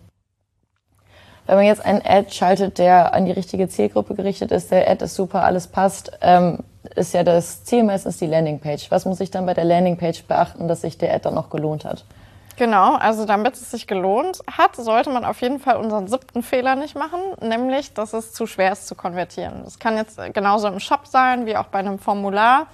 Wenn 1.47 1.57
man 1.57 1.67
jetzt 1.67 1.85
einen 1.85 2.01
Ad 2.05 2.33
schaltet, 2.33 2.79
der 2.79 3.13
an 3.13 3.27
die 3.27 3.33
richtige 3.33 3.69
Zielgruppe 3.69 4.15
gerichtet 4.15 4.51
ist, 4.51 4.71
der 4.71 4.91
Ad 4.91 5.05
ist 5.05 5.15
super, 5.15 5.45
alles 5.45 5.67
passt, 5.67 6.13
ähm, 6.23 6.61
ist 6.95 7.13
ja 7.13 7.23
das 7.23 7.65
Ziel 7.65 7.83
meistens 7.83 8.17
die 8.17 8.27
Landingpage. 8.27 8.91
Was 8.91 9.05
muss 9.05 9.21
ich 9.21 9.31
dann 9.31 9.45
bei 9.45 9.55
der 9.55 9.65
Landingpage 9.65 10.25
beachten, 10.25 10.69
dass 10.69 10.81
sich 10.81 10.97
der 10.97 11.13
Ad 11.15 11.25
dann 11.25 11.35
noch 11.35 11.51
gelohnt 11.51 11.85
hat? 11.85 12.05
Genau, 12.57 12.95
also 12.95 13.25
damit 13.25 13.55
es 13.55 13.71
sich 13.73 13.87
gelohnt 13.87 14.39
hat, 14.51 14.77
sollte 14.77 15.11
man 15.11 15.25
auf 15.25 15.41
jeden 15.41 15.59
Fall 15.59 15.77
unseren 15.77 16.07
siebten 16.07 16.43
Fehler 16.43 16.77
nicht 16.77 16.95
machen, 16.95 17.21
nämlich, 17.41 17.95
dass 17.95 18.13
es 18.13 18.33
zu 18.33 18.47
schwer 18.47 18.73
ist 18.73 18.87
zu 18.87 18.95
konvertieren. 18.95 19.63
Das 19.65 19.81
kann 19.81 19.97
jetzt 19.97 20.21
genauso 20.33 20.69
im 20.69 20.79
Shop 20.79 21.07
sein 21.07 21.47
wie 21.47 21.57
auch 21.57 21.67
bei 21.67 21.81
einem 21.81 21.99
Formular. 21.99 22.69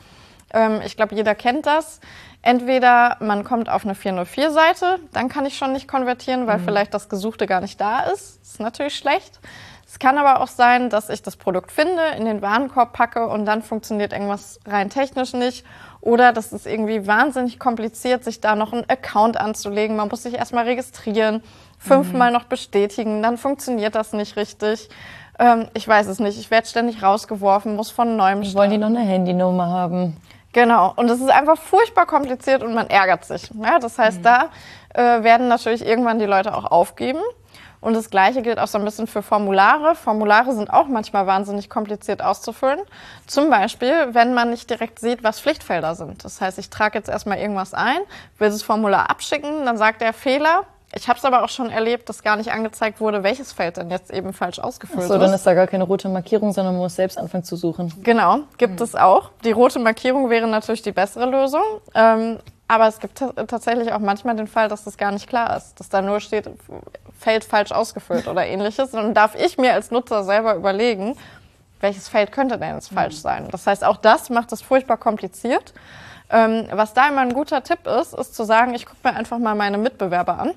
Ähm, 0.52 0.80
ich 0.84 0.96
glaube, 0.96 1.14
jeder 1.14 1.34
kennt 1.34 1.66
das. 1.66 2.00
Entweder 2.42 3.16
man 3.20 3.44
kommt 3.44 3.68
auf 3.68 3.84
eine 3.84 3.94
404-Seite, 3.94 4.98
dann 5.12 5.28
kann 5.28 5.44
ich 5.44 5.58
schon 5.58 5.72
nicht 5.72 5.88
konvertieren, 5.88 6.46
weil 6.46 6.58
mhm. 6.58 6.64
vielleicht 6.64 6.94
das 6.94 7.08
Gesuchte 7.08 7.46
gar 7.46 7.60
nicht 7.60 7.80
da 7.80 8.00
ist. 8.00 8.40
Das 8.40 8.52
ist 8.52 8.60
natürlich 8.60 8.96
schlecht. 8.96 9.40
Es 9.86 9.98
kann 9.98 10.18
aber 10.18 10.40
auch 10.40 10.48
sein, 10.48 10.88
dass 10.88 11.10
ich 11.10 11.20
das 11.20 11.36
Produkt 11.36 11.72
finde, 11.72 12.00
in 12.16 12.24
den 12.24 12.42
Warenkorb 12.42 12.92
packe 12.92 13.26
und 13.26 13.44
dann 13.44 13.60
funktioniert 13.60 14.12
irgendwas 14.12 14.60
rein 14.64 14.88
technisch 14.88 15.32
nicht. 15.32 15.66
Oder 16.00 16.32
das 16.32 16.52
ist 16.52 16.66
irgendwie 16.66 17.06
wahnsinnig 17.06 17.58
kompliziert, 17.58 18.22
sich 18.22 18.40
da 18.40 18.54
noch 18.54 18.72
einen 18.72 18.88
Account 18.88 19.36
anzulegen. 19.38 19.96
Man 19.96 20.08
muss 20.08 20.22
sich 20.22 20.34
erstmal 20.34 20.64
registrieren, 20.64 21.42
fünfmal 21.78 22.30
mhm. 22.30 22.36
noch 22.36 22.44
bestätigen, 22.44 23.22
dann 23.22 23.36
funktioniert 23.36 23.94
das 23.96 24.12
nicht 24.12 24.36
richtig. 24.36 24.88
Ähm, 25.40 25.66
ich 25.74 25.88
weiß 25.88 26.06
es 26.06 26.20
nicht. 26.20 26.38
Ich 26.38 26.50
werde 26.50 26.68
ständig 26.68 27.02
rausgeworfen, 27.02 27.74
muss 27.74 27.90
von 27.90 28.16
neuem 28.16 28.44
starten. 28.44 28.58
Wollen 28.58 28.70
die 28.70 28.78
noch 28.78 28.86
eine 28.86 29.00
Handynummer 29.00 29.66
haben? 29.66 30.16
Genau, 30.52 30.92
und 30.96 31.08
es 31.08 31.20
ist 31.20 31.30
einfach 31.30 31.56
furchtbar 31.56 32.06
kompliziert 32.06 32.62
und 32.62 32.74
man 32.74 32.88
ärgert 32.88 33.24
sich. 33.24 33.50
Ja, 33.62 33.78
das 33.78 33.98
heißt, 33.98 34.18
mhm. 34.18 34.22
da 34.24 34.48
äh, 34.94 35.22
werden 35.22 35.48
natürlich 35.48 35.86
irgendwann 35.86 36.18
die 36.18 36.26
Leute 36.26 36.54
auch 36.54 36.64
aufgeben. 36.64 37.20
Und 37.80 37.94
das 37.94 38.10
Gleiche 38.10 38.42
gilt 38.42 38.58
auch 38.58 38.66
so 38.66 38.78
ein 38.78 38.84
bisschen 38.84 39.06
für 39.06 39.22
Formulare. 39.22 39.94
Formulare 39.94 40.52
sind 40.54 40.70
auch 40.70 40.86
manchmal 40.86 41.26
wahnsinnig 41.26 41.70
kompliziert 41.70 42.20
auszufüllen. 42.20 42.80
Zum 43.26 43.48
Beispiel, 43.48 44.08
wenn 44.12 44.34
man 44.34 44.50
nicht 44.50 44.68
direkt 44.68 44.98
sieht, 44.98 45.24
was 45.24 45.40
Pflichtfelder 45.40 45.94
sind. 45.94 46.24
Das 46.24 46.40
heißt, 46.40 46.58
ich 46.58 46.68
trage 46.68 46.98
jetzt 46.98 47.08
erstmal 47.08 47.38
irgendwas 47.38 47.72
ein, 47.72 48.00
will 48.38 48.50
das 48.50 48.62
Formular 48.62 49.08
abschicken, 49.08 49.64
dann 49.64 49.78
sagt 49.78 50.02
der 50.02 50.12
Fehler, 50.12 50.64
ich 50.92 51.08
habe 51.08 51.18
es 51.18 51.24
aber 51.24 51.44
auch 51.44 51.48
schon 51.48 51.70
erlebt, 51.70 52.08
dass 52.08 52.22
gar 52.22 52.36
nicht 52.36 52.50
angezeigt 52.50 53.00
wurde, 53.00 53.22
welches 53.22 53.52
Feld 53.52 53.76
denn 53.76 53.90
jetzt 53.90 54.12
eben 54.12 54.32
falsch 54.32 54.58
ausgefüllt 54.58 55.02
so, 55.02 55.14
ist. 55.14 55.20
So, 55.20 55.24
dann 55.24 55.32
ist 55.32 55.46
da 55.46 55.54
gar 55.54 55.68
keine 55.68 55.84
rote 55.84 56.08
Markierung, 56.08 56.52
sondern 56.52 56.74
man 56.74 56.82
muss 56.82 56.96
selbst 56.96 57.16
anfangen 57.16 57.44
zu 57.44 57.54
suchen. 57.54 57.92
Genau, 58.02 58.40
gibt 58.58 58.80
mhm. 58.80 58.84
es 58.84 58.96
auch. 58.96 59.30
Die 59.44 59.52
rote 59.52 59.78
Markierung 59.78 60.30
wäre 60.30 60.48
natürlich 60.48 60.82
die 60.82 60.90
bessere 60.90 61.26
Lösung. 61.26 61.62
Ähm, 61.94 62.38
aber 62.66 62.88
es 62.88 62.98
gibt 62.98 63.18
tatsächlich 63.18 63.92
auch 63.92 64.00
manchmal 64.00 64.36
den 64.36 64.46
Fall, 64.46 64.68
dass 64.68 64.84
das 64.84 64.96
gar 64.96 65.12
nicht 65.12 65.28
klar 65.28 65.56
ist, 65.56 65.78
dass 65.78 65.88
da 65.88 66.02
nur 66.02 66.20
steht, 66.20 66.48
Feld 67.18 67.44
falsch 67.44 67.70
ausgefüllt 67.70 68.26
oder 68.26 68.44
ähnliches. 68.46 68.92
Und 68.92 69.02
dann 69.02 69.14
darf 69.14 69.36
ich 69.36 69.58
mir 69.58 69.74
als 69.74 69.92
Nutzer 69.92 70.24
selber 70.24 70.54
überlegen, 70.56 71.16
welches 71.80 72.08
Feld 72.08 72.32
könnte 72.32 72.58
denn 72.58 72.74
jetzt 72.74 72.92
falsch 72.92 73.16
mhm. 73.16 73.20
sein. 73.20 73.48
Das 73.52 73.64
heißt, 73.66 73.84
auch 73.84 73.96
das 73.96 74.28
macht 74.28 74.50
es 74.52 74.60
furchtbar 74.60 74.96
kompliziert. 74.96 75.72
Ähm, 76.30 76.66
was 76.72 76.94
da 76.94 77.08
immer 77.08 77.20
ein 77.20 77.32
guter 77.32 77.62
Tipp 77.62 77.86
ist, 77.86 78.12
ist 78.12 78.34
zu 78.34 78.44
sagen, 78.44 78.74
ich 78.74 78.86
gucke 78.86 78.98
mir 79.04 79.14
einfach 79.14 79.38
mal 79.38 79.54
meine 79.54 79.78
Mitbewerber 79.78 80.38
an 80.38 80.52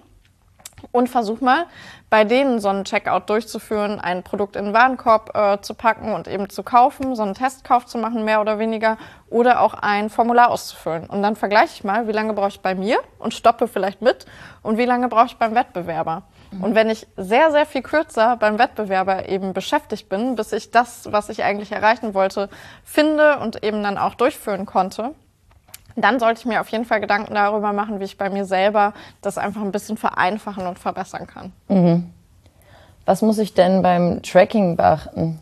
und 0.91 1.09
versuch 1.09 1.41
mal 1.41 1.65
bei 2.13 2.25
denen 2.25 2.59
so 2.59 2.69
einen 2.69 2.85
Checkout 2.85 3.27
durchzuführen, 3.27 3.99
ein 3.99 4.21
Produkt 4.21 4.55
in 4.55 4.65
den 4.65 4.73
Warenkorb 4.75 5.35
äh, 5.35 5.61
zu 5.61 5.73
packen 5.73 6.13
und 6.13 6.27
eben 6.27 6.47
zu 6.47 6.61
kaufen, 6.61 7.15
so 7.15 7.23
einen 7.23 7.33
Testkauf 7.33 7.87
zu 7.87 7.97
machen, 7.97 8.23
mehr 8.23 8.39
oder 8.39 8.59
weniger, 8.59 8.99
oder 9.31 9.61
auch 9.61 9.73
ein 9.73 10.11
Formular 10.11 10.51
auszufüllen. 10.51 11.07
Und 11.07 11.23
dann 11.23 11.35
vergleiche 11.35 11.73
ich 11.73 11.83
mal, 11.83 12.07
wie 12.07 12.11
lange 12.11 12.33
brauche 12.33 12.49
ich 12.49 12.59
bei 12.59 12.75
mir 12.75 12.99
und 13.17 13.33
stoppe 13.33 13.67
vielleicht 13.67 14.03
mit 14.03 14.27
und 14.61 14.77
wie 14.77 14.85
lange 14.85 15.07
brauche 15.07 15.25
ich 15.25 15.37
beim 15.37 15.55
Wettbewerber. 15.55 16.21
Mhm. 16.51 16.63
Und 16.63 16.75
wenn 16.75 16.91
ich 16.91 17.07
sehr, 17.17 17.51
sehr 17.51 17.65
viel 17.65 17.81
kürzer 17.81 18.37
beim 18.37 18.59
Wettbewerber 18.59 19.27
eben 19.27 19.53
beschäftigt 19.53 20.07
bin, 20.07 20.35
bis 20.35 20.53
ich 20.53 20.69
das, 20.69 21.11
was 21.11 21.29
ich 21.29 21.43
eigentlich 21.43 21.71
erreichen 21.71 22.13
wollte, 22.13 22.47
finde 22.83 23.39
und 23.39 23.63
eben 23.63 23.81
dann 23.81 23.97
auch 23.97 24.13
durchführen 24.13 24.67
konnte, 24.67 25.15
dann 25.95 26.19
sollte 26.19 26.39
ich 26.39 26.45
mir 26.45 26.61
auf 26.61 26.69
jeden 26.69 26.85
Fall 26.85 27.01
Gedanken 27.01 27.33
darüber 27.33 27.73
machen, 27.73 27.99
wie 27.99 28.05
ich 28.05 28.17
bei 28.17 28.29
mir 28.29 28.45
selber 28.45 28.93
das 29.21 29.37
einfach 29.37 29.61
ein 29.61 29.71
bisschen 29.71 29.97
vereinfachen 29.97 30.65
und 30.65 30.79
verbessern 30.79 31.27
kann. 31.27 31.51
Mhm. 31.67 32.11
Was 33.05 33.21
muss 33.21 33.37
ich 33.37 33.53
denn 33.53 33.81
beim 33.81 34.21
Tracking 34.23 34.77
beachten? 34.77 35.39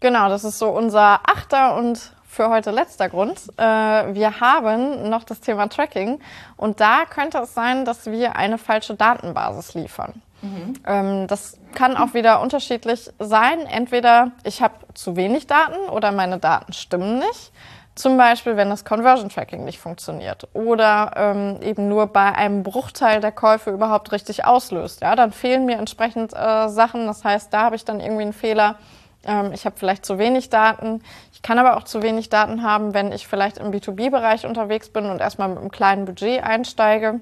Genau, 0.00 0.28
das 0.28 0.44
ist 0.44 0.58
so 0.58 0.68
unser 0.68 1.20
achter 1.28 1.76
und 1.76 2.12
für 2.28 2.50
heute 2.50 2.70
letzter 2.70 3.08
Grund. 3.08 3.40
Äh, 3.56 3.62
wir 3.62 4.40
haben 4.40 5.08
noch 5.08 5.24
das 5.24 5.40
Thema 5.40 5.68
Tracking 5.68 6.20
und 6.56 6.78
da 6.78 7.04
könnte 7.04 7.38
es 7.38 7.52
sein, 7.54 7.84
dass 7.84 8.06
wir 8.06 8.36
eine 8.36 8.58
falsche 8.58 8.94
Datenbasis 8.94 9.74
liefern. 9.74 10.22
Mhm. 10.42 10.74
Ähm, 10.86 11.26
das 11.26 11.58
kann 11.74 11.96
auch 11.96 12.14
wieder 12.14 12.40
unterschiedlich 12.40 13.10
sein. 13.18 13.66
Entweder 13.66 14.30
ich 14.44 14.62
habe 14.62 14.74
zu 14.94 15.16
wenig 15.16 15.48
Daten 15.48 15.88
oder 15.90 16.12
meine 16.12 16.38
Daten 16.38 16.72
stimmen 16.72 17.18
nicht. 17.18 17.52
Zum 17.98 18.16
Beispiel, 18.16 18.56
wenn 18.56 18.70
das 18.70 18.84
Conversion 18.84 19.28
Tracking 19.28 19.64
nicht 19.64 19.80
funktioniert 19.80 20.46
oder 20.52 21.10
ähm, 21.16 21.58
eben 21.60 21.88
nur 21.88 22.06
bei 22.06 22.32
einem 22.32 22.62
Bruchteil 22.62 23.20
der 23.20 23.32
Käufe 23.32 23.72
überhaupt 23.72 24.12
richtig 24.12 24.44
auslöst. 24.44 25.00
Ja, 25.00 25.16
dann 25.16 25.32
fehlen 25.32 25.66
mir 25.66 25.78
entsprechend 25.78 26.32
äh, 26.32 26.68
Sachen. 26.68 27.08
Das 27.08 27.24
heißt, 27.24 27.52
da 27.52 27.62
habe 27.62 27.74
ich 27.74 27.84
dann 27.84 27.98
irgendwie 27.98 28.22
einen 28.22 28.32
Fehler. 28.32 28.76
Ähm, 29.24 29.50
ich 29.52 29.66
habe 29.66 29.74
vielleicht 29.76 30.06
zu 30.06 30.16
wenig 30.16 30.48
Daten. 30.48 31.02
Ich 31.32 31.42
kann 31.42 31.58
aber 31.58 31.76
auch 31.76 31.82
zu 31.82 32.00
wenig 32.00 32.28
Daten 32.28 32.62
haben, 32.62 32.94
wenn 32.94 33.10
ich 33.10 33.26
vielleicht 33.26 33.58
im 33.58 33.72
B2B-Bereich 33.72 34.46
unterwegs 34.46 34.90
bin 34.90 35.06
und 35.06 35.20
erstmal 35.20 35.48
mit 35.48 35.58
einem 35.58 35.72
kleinen 35.72 36.04
Budget 36.04 36.44
einsteige 36.44 37.18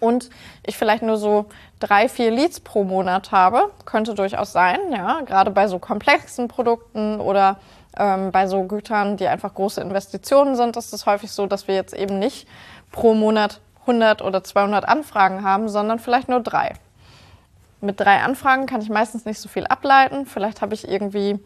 und 0.00 0.30
ich 0.64 0.76
vielleicht 0.76 1.02
nur 1.02 1.16
so 1.16 1.46
drei, 1.80 2.08
vier 2.08 2.30
Leads 2.30 2.60
pro 2.60 2.84
Monat 2.84 3.32
habe, 3.32 3.70
könnte 3.84 4.14
durchaus 4.14 4.52
sein, 4.52 4.78
ja, 4.92 5.20
gerade 5.22 5.50
bei 5.50 5.68
so 5.68 5.78
komplexen 5.78 6.48
Produkten 6.48 7.20
oder 7.20 7.58
ähm, 7.96 8.30
bei 8.30 8.46
so 8.46 8.64
Gütern, 8.64 9.16
die 9.16 9.28
einfach 9.28 9.54
große 9.54 9.80
Investitionen 9.80 10.56
sind, 10.56 10.76
ist 10.76 10.92
es 10.92 11.06
häufig 11.06 11.30
so, 11.32 11.46
dass 11.46 11.68
wir 11.68 11.74
jetzt 11.74 11.94
eben 11.94 12.18
nicht 12.18 12.46
pro 12.92 13.14
Monat 13.14 13.60
100 13.82 14.22
oder 14.22 14.44
200 14.44 14.86
Anfragen 14.86 15.42
haben, 15.42 15.68
sondern 15.68 15.98
vielleicht 15.98 16.28
nur 16.28 16.40
drei. 16.40 16.74
Mit 17.80 18.00
drei 18.00 18.20
Anfragen 18.20 18.66
kann 18.66 18.82
ich 18.82 18.90
meistens 18.90 19.24
nicht 19.24 19.40
so 19.40 19.48
viel 19.48 19.66
ableiten. 19.66 20.26
Vielleicht 20.26 20.62
habe 20.62 20.74
ich 20.74 20.88
irgendwie, 20.88 21.38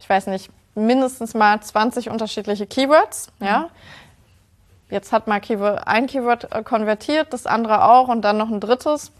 ich 0.00 0.08
weiß 0.08 0.26
nicht, 0.28 0.50
mindestens 0.74 1.34
mal 1.34 1.60
20 1.60 2.10
unterschiedliche 2.10 2.66
Keywords. 2.66 3.28
Ja. 3.40 3.68
Jetzt 4.88 5.12
hat 5.12 5.26
mal 5.26 5.40
ein 5.84 6.06
Keyword 6.06 6.52
äh, 6.52 6.62
konvertiert, 6.62 7.32
das 7.32 7.46
andere 7.46 7.84
auch 7.84 8.08
und 8.08 8.22
dann 8.22 8.36
noch 8.38 8.50
ein 8.50 8.60
drittes. 8.60 9.12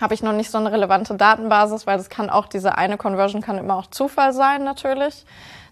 Habe 0.00 0.14
ich 0.14 0.22
noch 0.22 0.32
nicht 0.32 0.50
so 0.50 0.58
eine 0.58 0.70
relevante 0.70 1.14
Datenbasis, 1.14 1.86
weil 1.86 1.96
das 1.96 2.08
kann 2.08 2.30
auch, 2.30 2.46
diese 2.46 2.76
eine 2.76 2.96
Conversion 2.96 3.40
kann 3.40 3.58
immer 3.58 3.76
auch 3.76 3.86
Zufall 3.86 4.32
sein 4.32 4.62
natürlich. 4.62 5.24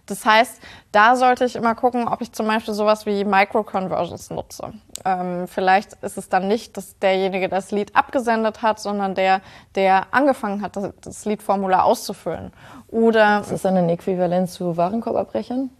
Das 0.06 0.26
heißt, 0.26 0.60
da 0.92 1.16
sollte 1.16 1.46
ich 1.46 1.56
immer 1.56 1.74
gucken, 1.74 2.08
ob 2.08 2.20
ich 2.20 2.32
zum 2.32 2.46
Beispiel 2.46 2.74
sowas 2.74 3.06
wie 3.06 3.24
Micro-Conversions 3.24 4.30
nutze. 4.30 4.72
Ähm, 5.04 5.48
vielleicht 5.48 5.94
ist 6.02 6.18
es 6.18 6.28
dann 6.28 6.46
nicht 6.46 6.76
dass 6.76 6.98
derjenige, 6.98 7.48
der 7.48 7.58
das 7.58 7.70
Lied 7.70 7.96
abgesendet 7.96 8.60
hat, 8.60 8.80
sondern 8.80 9.14
der, 9.14 9.40
der 9.76 10.08
angefangen 10.10 10.60
hat, 10.60 10.76
das, 10.76 10.92
das 11.00 11.24
Liedformular 11.24 11.84
auszufüllen. 11.84 12.52
Oder 12.88 13.40
ist 13.40 13.52
das 13.52 13.62
dann 13.62 13.76
ein 13.76 13.88
Äquivalent 13.88 14.50
zu 14.50 14.76
Warenkorbabbrechern? 14.76 15.70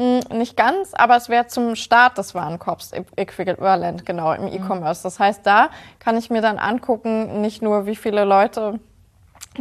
Mm, 0.00 0.20
nicht 0.38 0.56
ganz, 0.56 0.94
aber 0.94 1.16
es 1.16 1.28
wäre 1.28 1.46
zum 1.46 1.76
Start 1.76 2.16
des 2.16 2.34
Warenkorbs 2.34 2.92
äquivalent, 3.16 4.06
genau, 4.06 4.32
im 4.32 4.46
mhm. 4.46 4.54
E-Commerce. 4.54 5.02
Das 5.02 5.20
heißt, 5.20 5.46
da 5.46 5.68
kann 5.98 6.16
ich 6.16 6.30
mir 6.30 6.40
dann 6.40 6.58
angucken, 6.58 7.42
nicht 7.42 7.60
nur 7.60 7.84
wie 7.84 7.96
viele 7.96 8.24
Leute 8.24 8.80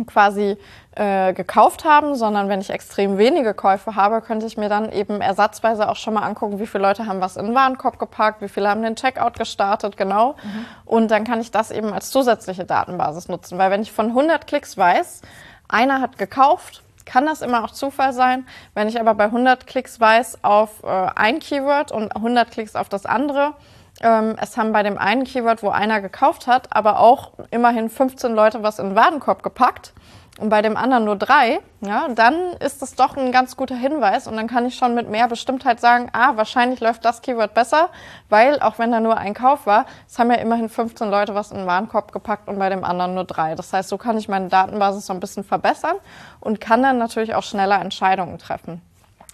quasi 0.07 0.55
äh, 0.95 1.33
gekauft 1.33 1.83
haben, 1.83 2.15
sondern 2.15 2.47
wenn 2.47 2.61
ich 2.61 2.69
extrem 2.69 3.17
wenige 3.17 3.53
Käufe 3.53 3.97
habe, 3.97 4.21
könnte 4.21 4.45
ich 4.45 4.55
mir 4.55 4.69
dann 4.69 4.93
eben 4.93 5.19
ersatzweise 5.19 5.89
auch 5.89 5.97
schon 5.97 6.13
mal 6.13 6.23
angucken, 6.23 6.59
wie 6.59 6.67
viele 6.67 6.83
Leute 6.83 7.05
haben 7.05 7.19
was 7.19 7.35
in 7.35 7.47
den 7.47 7.55
Warenkorb 7.55 7.99
gepackt, 7.99 8.41
wie 8.41 8.47
viele 8.47 8.69
haben 8.69 8.81
den 8.81 8.95
Checkout 8.95 9.37
gestartet, 9.37 9.97
genau. 9.97 10.37
Mhm. 10.41 10.65
Und 10.85 11.11
dann 11.11 11.25
kann 11.25 11.41
ich 11.41 11.51
das 11.51 11.69
eben 11.69 11.91
als 11.91 12.11
zusätzliche 12.11 12.63
Datenbasis 12.63 13.27
nutzen, 13.27 13.57
weil 13.57 13.71
wenn 13.71 13.81
ich 13.81 13.91
von 13.91 14.07
100 14.07 14.47
Klicks 14.47 14.77
weiß, 14.77 15.21
einer 15.67 15.99
hat 15.99 16.17
gekauft, 16.17 16.81
kann 17.09 17.25
das 17.25 17.41
immer 17.41 17.63
auch 17.63 17.71
Zufall 17.71 18.13
sein. 18.13 18.45
Wenn 18.75 18.87
ich 18.87 18.99
aber 18.99 19.15
bei 19.15 19.25
100 19.25 19.65
Klicks 19.65 19.99
weiß 19.99 20.43
auf 20.43 20.83
äh, 20.83 20.87
ein 20.87 21.39
Keyword 21.39 21.91
und 21.91 22.15
100 22.15 22.51
Klicks 22.51 22.75
auf 22.75 22.87
das 22.87 23.05
andere, 23.05 23.53
ähm, 24.01 24.35
es 24.39 24.57
haben 24.57 24.71
bei 24.71 24.83
dem 24.83 24.97
einen 24.97 25.23
Keyword, 25.23 25.63
wo 25.63 25.69
einer 25.69 26.01
gekauft 26.01 26.45
hat, 26.47 26.67
aber 26.75 26.99
auch 26.99 27.31
immerhin 27.51 27.89
15 27.89 28.33
Leute 28.33 28.63
was 28.63 28.79
in 28.79 28.89
den 28.89 28.95
Warenkorb 28.95 29.43
gepackt 29.43 29.93
und 30.39 30.49
bei 30.49 30.61
dem 30.61 30.77
anderen 30.77 31.05
nur 31.05 31.15
drei, 31.15 31.59
ja, 31.81 32.07
dann 32.09 32.53
ist 32.59 32.81
das 32.81 32.95
doch 32.95 33.17
ein 33.17 33.31
ganz 33.31 33.57
guter 33.57 33.75
Hinweis 33.75 34.27
und 34.27 34.37
dann 34.37 34.47
kann 34.47 34.65
ich 34.65 34.75
schon 34.75 34.95
mit 34.95 35.09
mehr 35.09 35.27
Bestimmtheit 35.27 35.79
sagen, 35.79 36.09
ah, 36.13 36.37
wahrscheinlich 36.37 36.79
läuft 36.79 37.03
das 37.03 37.21
Keyword 37.21 37.53
besser, 37.53 37.89
weil 38.29 38.59
auch 38.61 38.79
wenn 38.79 38.91
da 38.91 38.99
nur 38.99 39.17
ein 39.17 39.33
Kauf 39.33 39.65
war, 39.65 39.85
es 40.07 40.17
haben 40.17 40.31
ja 40.31 40.37
immerhin 40.37 40.69
15 40.69 41.09
Leute 41.09 41.35
was 41.35 41.51
in 41.51 41.57
den 41.57 41.67
Warenkorb 41.67 42.11
gepackt 42.11 42.47
und 42.47 42.57
bei 42.57 42.69
dem 42.69 42.83
anderen 42.83 43.15
nur 43.15 43.25
drei. 43.25 43.55
Das 43.55 43.73
heißt, 43.73 43.89
so 43.89 43.97
kann 43.97 44.17
ich 44.17 44.29
meine 44.29 44.47
Datenbasis 44.47 45.07
so 45.07 45.13
ein 45.13 45.19
bisschen 45.19 45.43
verbessern 45.43 45.97
und 46.39 46.61
kann 46.61 46.81
dann 46.81 46.97
natürlich 46.97 47.35
auch 47.35 47.43
schneller 47.43 47.81
Entscheidungen 47.81 48.37
treffen. 48.37 48.81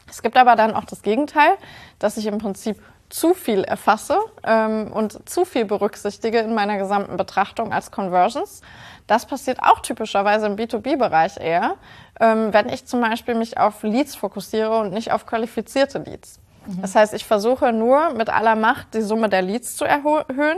Es 0.10 0.22
gibt 0.22 0.38
aber 0.38 0.56
dann 0.56 0.74
auch 0.74 0.86
das 0.86 1.02
Gegenteil, 1.02 1.52
dass 2.00 2.18
ich 2.18 2.26
im 2.26 2.38
Prinzip 2.38 2.82
zu 3.10 3.34
viel 3.34 3.64
erfasse 3.64 4.18
ähm, 4.44 4.92
und 4.92 5.30
zu 5.30 5.46
viel 5.46 5.66
berücksichtige 5.66 6.40
in 6.40 6.54
meiner 6.54 6.78
gesamten 6.78 7.18
Betrachtung 7.18 7.72
als 7.72 7.92
Conversions. 7.92 8.62
Das 9.08 9.26
passiert 9.26 9.60
auch 9.62 9.80
typischerweise 9.80 10.48
im 10.48 10.56
B2B-Bereich 10.56 11.38
eher, 11.38 11.76
ähm, 12.20 12.54
wenn 12.54 12.70
ich 12.70 12.86
zum 12.86 13.02
Beispiel 13.02 13.36
mich 13.36 13.58
auf 13.58 13.84
Leads 13.84 14.16
fokussiere 14.16 14.80
und 14.80 14.94
nicht 14.94 15.12
auf 15.12 15.26
qualifizierte 15.26 16.00
Leads. 16.00 16.40
Mhm. 16.66 16.82
Das 16.82 16.96
heißt, 16.96 17.14
ich 17.14 17.26
versuche 17.26 17.72
nur 17.72 18.12
mit 18.14 18.30
aller 18.30 18.56
Macht 18.56 18.94
die 18.94 19.02
Summe 19.02 19.30
der 19.30 19.42
Leads 19.42 19.76
zu 19.76 19.86
erhöhen, 19.86 20.58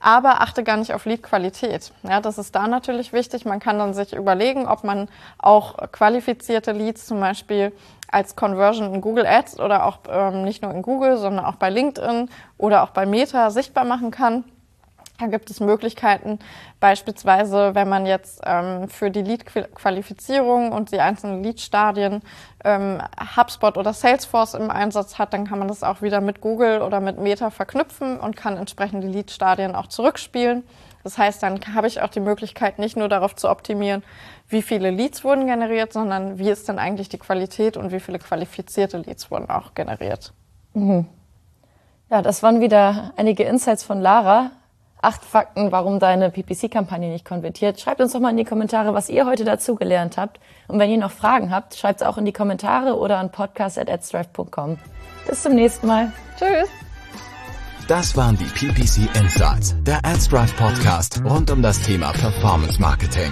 aber 0.00 0.40
achte 0.40 0.62
gar 0.62 0.76
nicht 0.76 0.92
auf 0.92 1.06
Lead-Qualität. 1.06 1.92
Ja, 2.02 2.20
das 2.20 2.38
ist 2.38 2.54
da 2.54 2.66
natürlich 2.68 3.12
wichtig. 3.12 3.44
Man 3.44 3.60
kann 3.60 3.78
dann 3.78 3.94
sich 3.94 4.14
überlegen, 4.14 4.66
ob 4.66 4.84
man 4.84 5.08
auch 5.38 5.76
qualifizierte 5.92 6.72
Leads 6.72 7.06
zum 7.06 7.20
Beispiel 7.20 7.72
als 8.08 8.36
Conversion 8.36 8.94
in 8.94 9.00
Google 9.00 9.26
Ads 9.26 9.58
oder 9.58 9.86
auch 9.86 9.98
ähm, 10.08 10.44
nicht 10.44 10.62
nur 10.62 10.72
in 10.72 10.82
Google, 10.82 11.16
sondern 11.16 11.44
auch 11.44 11.56
bei 11.56 11.70
LinkedIn 11.70 12.28
oder 12.58 12.82
auch 12.82 12.90
bei 12.90 13.06
Meta 13.06 13.50
sichtbar 13.50 13.84
machen 13.84 14.10
kann. 14.10 14.44
Da 15.18 15.26
gibt 15.26 15.50
es 15.50 15.60
Möglichkeiten, 15.60 16.38
beispielsweise, 16.78 17.74
wenn 17.74 17.88
man 17.88 18.04
jetzt 18.04 18.42
ähm, 18.44 18.88
für 18.88 19.10
die 19.10 19.22
Lead-Qualifizierung 19.22 20.72
und 20.72 20.92
die 20.92 21.00
einzelnen 21.00 21.42
Lead-Stadien 21.42 22.20
ähm, 22.64 23.00
HubSpot 23.36 23.78
oder 23.78 23.94
Salesforce 23.94 24.54
im 24.54 24.70
Einsatz 24.70 25.18
hat, 25.18 25.32
dann 25.32 25.46
kann 25.46 25.58
man 25.58 25.68
das 25.68 25.82
auch 25.82 26.02
wieder 26.02 26.20
mit 26.20 26.42
Google 26.42 26.82
oder 26.82 27.00
mit 27.00 27.18
Meta 27.18 27.50
verknüpfen 27.50 28.20
und 28.20 28.36
kann 28.36 28.58
entsprechend 28.58 29.02
die 29.04 29.08
Lead-Stadien 29.08 29.74
auch 29.74 29.86
zurückspielen. 29.86 30.64
Das 31.02 31.18
heißt, 31.18 31.42
dann 31.42 31.60
habe 31.74 31.86
ich 31.86 32.02
auch 32.02 32.08
die 32.08 32.20
Möglichkeit, 32.20 32.78
nicht 32.78 32.96
nur 32.96 33.08
darauf 33.08 33.36
zu 33.36 33.48
optimieren, 33.48 34.02
wie 34.48 34.60
viele 34.60 34.90
Leads 34.90 35.24
wurden 35.24 35.46
generiert, 35.46 35.92
sondern 35.92 36.38
wie 36.38 36.50
ist 36.50 36.68
denn 36.68 36.78
eigentlich 36.78 37.08
die 37.08 37.18
Qualität 37.18 37.76
und 37.76 37.92
wie 37.92 38.00
viele 38.00 38.18
qualifizierte 38.18 38.98
Leads 38.98 39.30
wurden 39.30 39.48
auch 39.48 39.74
generiert. 39.74 40.32
Mhm. 40.74 41.06
Ja, 42.10 42.22
das 42.22 42.42
waren 42.42 42.60
wieder 42.60 43.12
einige 43.16 43.44
Insights 43.44 43.82
von 43.82 44.00
Lara. 44.00 44.50
Acht 45.02 45.24
Fakten, 45.24 45.72
warum 45.72 45.98
deine 45.98 46.30
PPC-Kampagne 46.30 47.10
nicht 47.10 47.24
konvertiert. 47.24 47.80
Schreibt 47.80 48.00
uns 48.00 48.12
doch 48.12 48.20
mal 48.20 48.30
in 48.30 48.36
die 48.36 48.44
Kommentare, 48.44 48.94
was 48.94 49.08
ihr 49.08 49.26
heute 49.26 49.44
dazu 49.44 49.76
gelernt 49.76 50.16
habt. 50.16 50.40
Und 50.68 50.78
wenn 50.78 50.90
ihr 50.90 50.98
noch 50.98 51.10
Fragen 51.10 51.50
habt, 51.50 51.74
schreibt 51.74 52.00
es 52.00 52.06
auch 52.06 52.18
in 52.18 52.24
die 52.24 52.32
Kommentare 52.32 52.96
oder 52.98 53.18
an 53.18 53.30
podcast.adstrive.com. 53.30 54.78
Bis 55.28 55.42
zum 55.42 55.54
nächsten 55.54 55.86
Mal. 55.86 56.12
Tschüss. 56.38 56.68
Das 57.88 58.16
waren 58.16 58.36
die 58.36 58.44
PPC 58.44 59.14
Insights, 59.16 59.76
der 59.82 60.04
AdStrive 60.04 60.52
Podcast 60.56 61.22
rund 61.24 61.50
um 61.52 61.62
das 61.62 61.80
Thema 61.82 62.10
Performance 62.12 62.80
Marketing. 62.80 63.30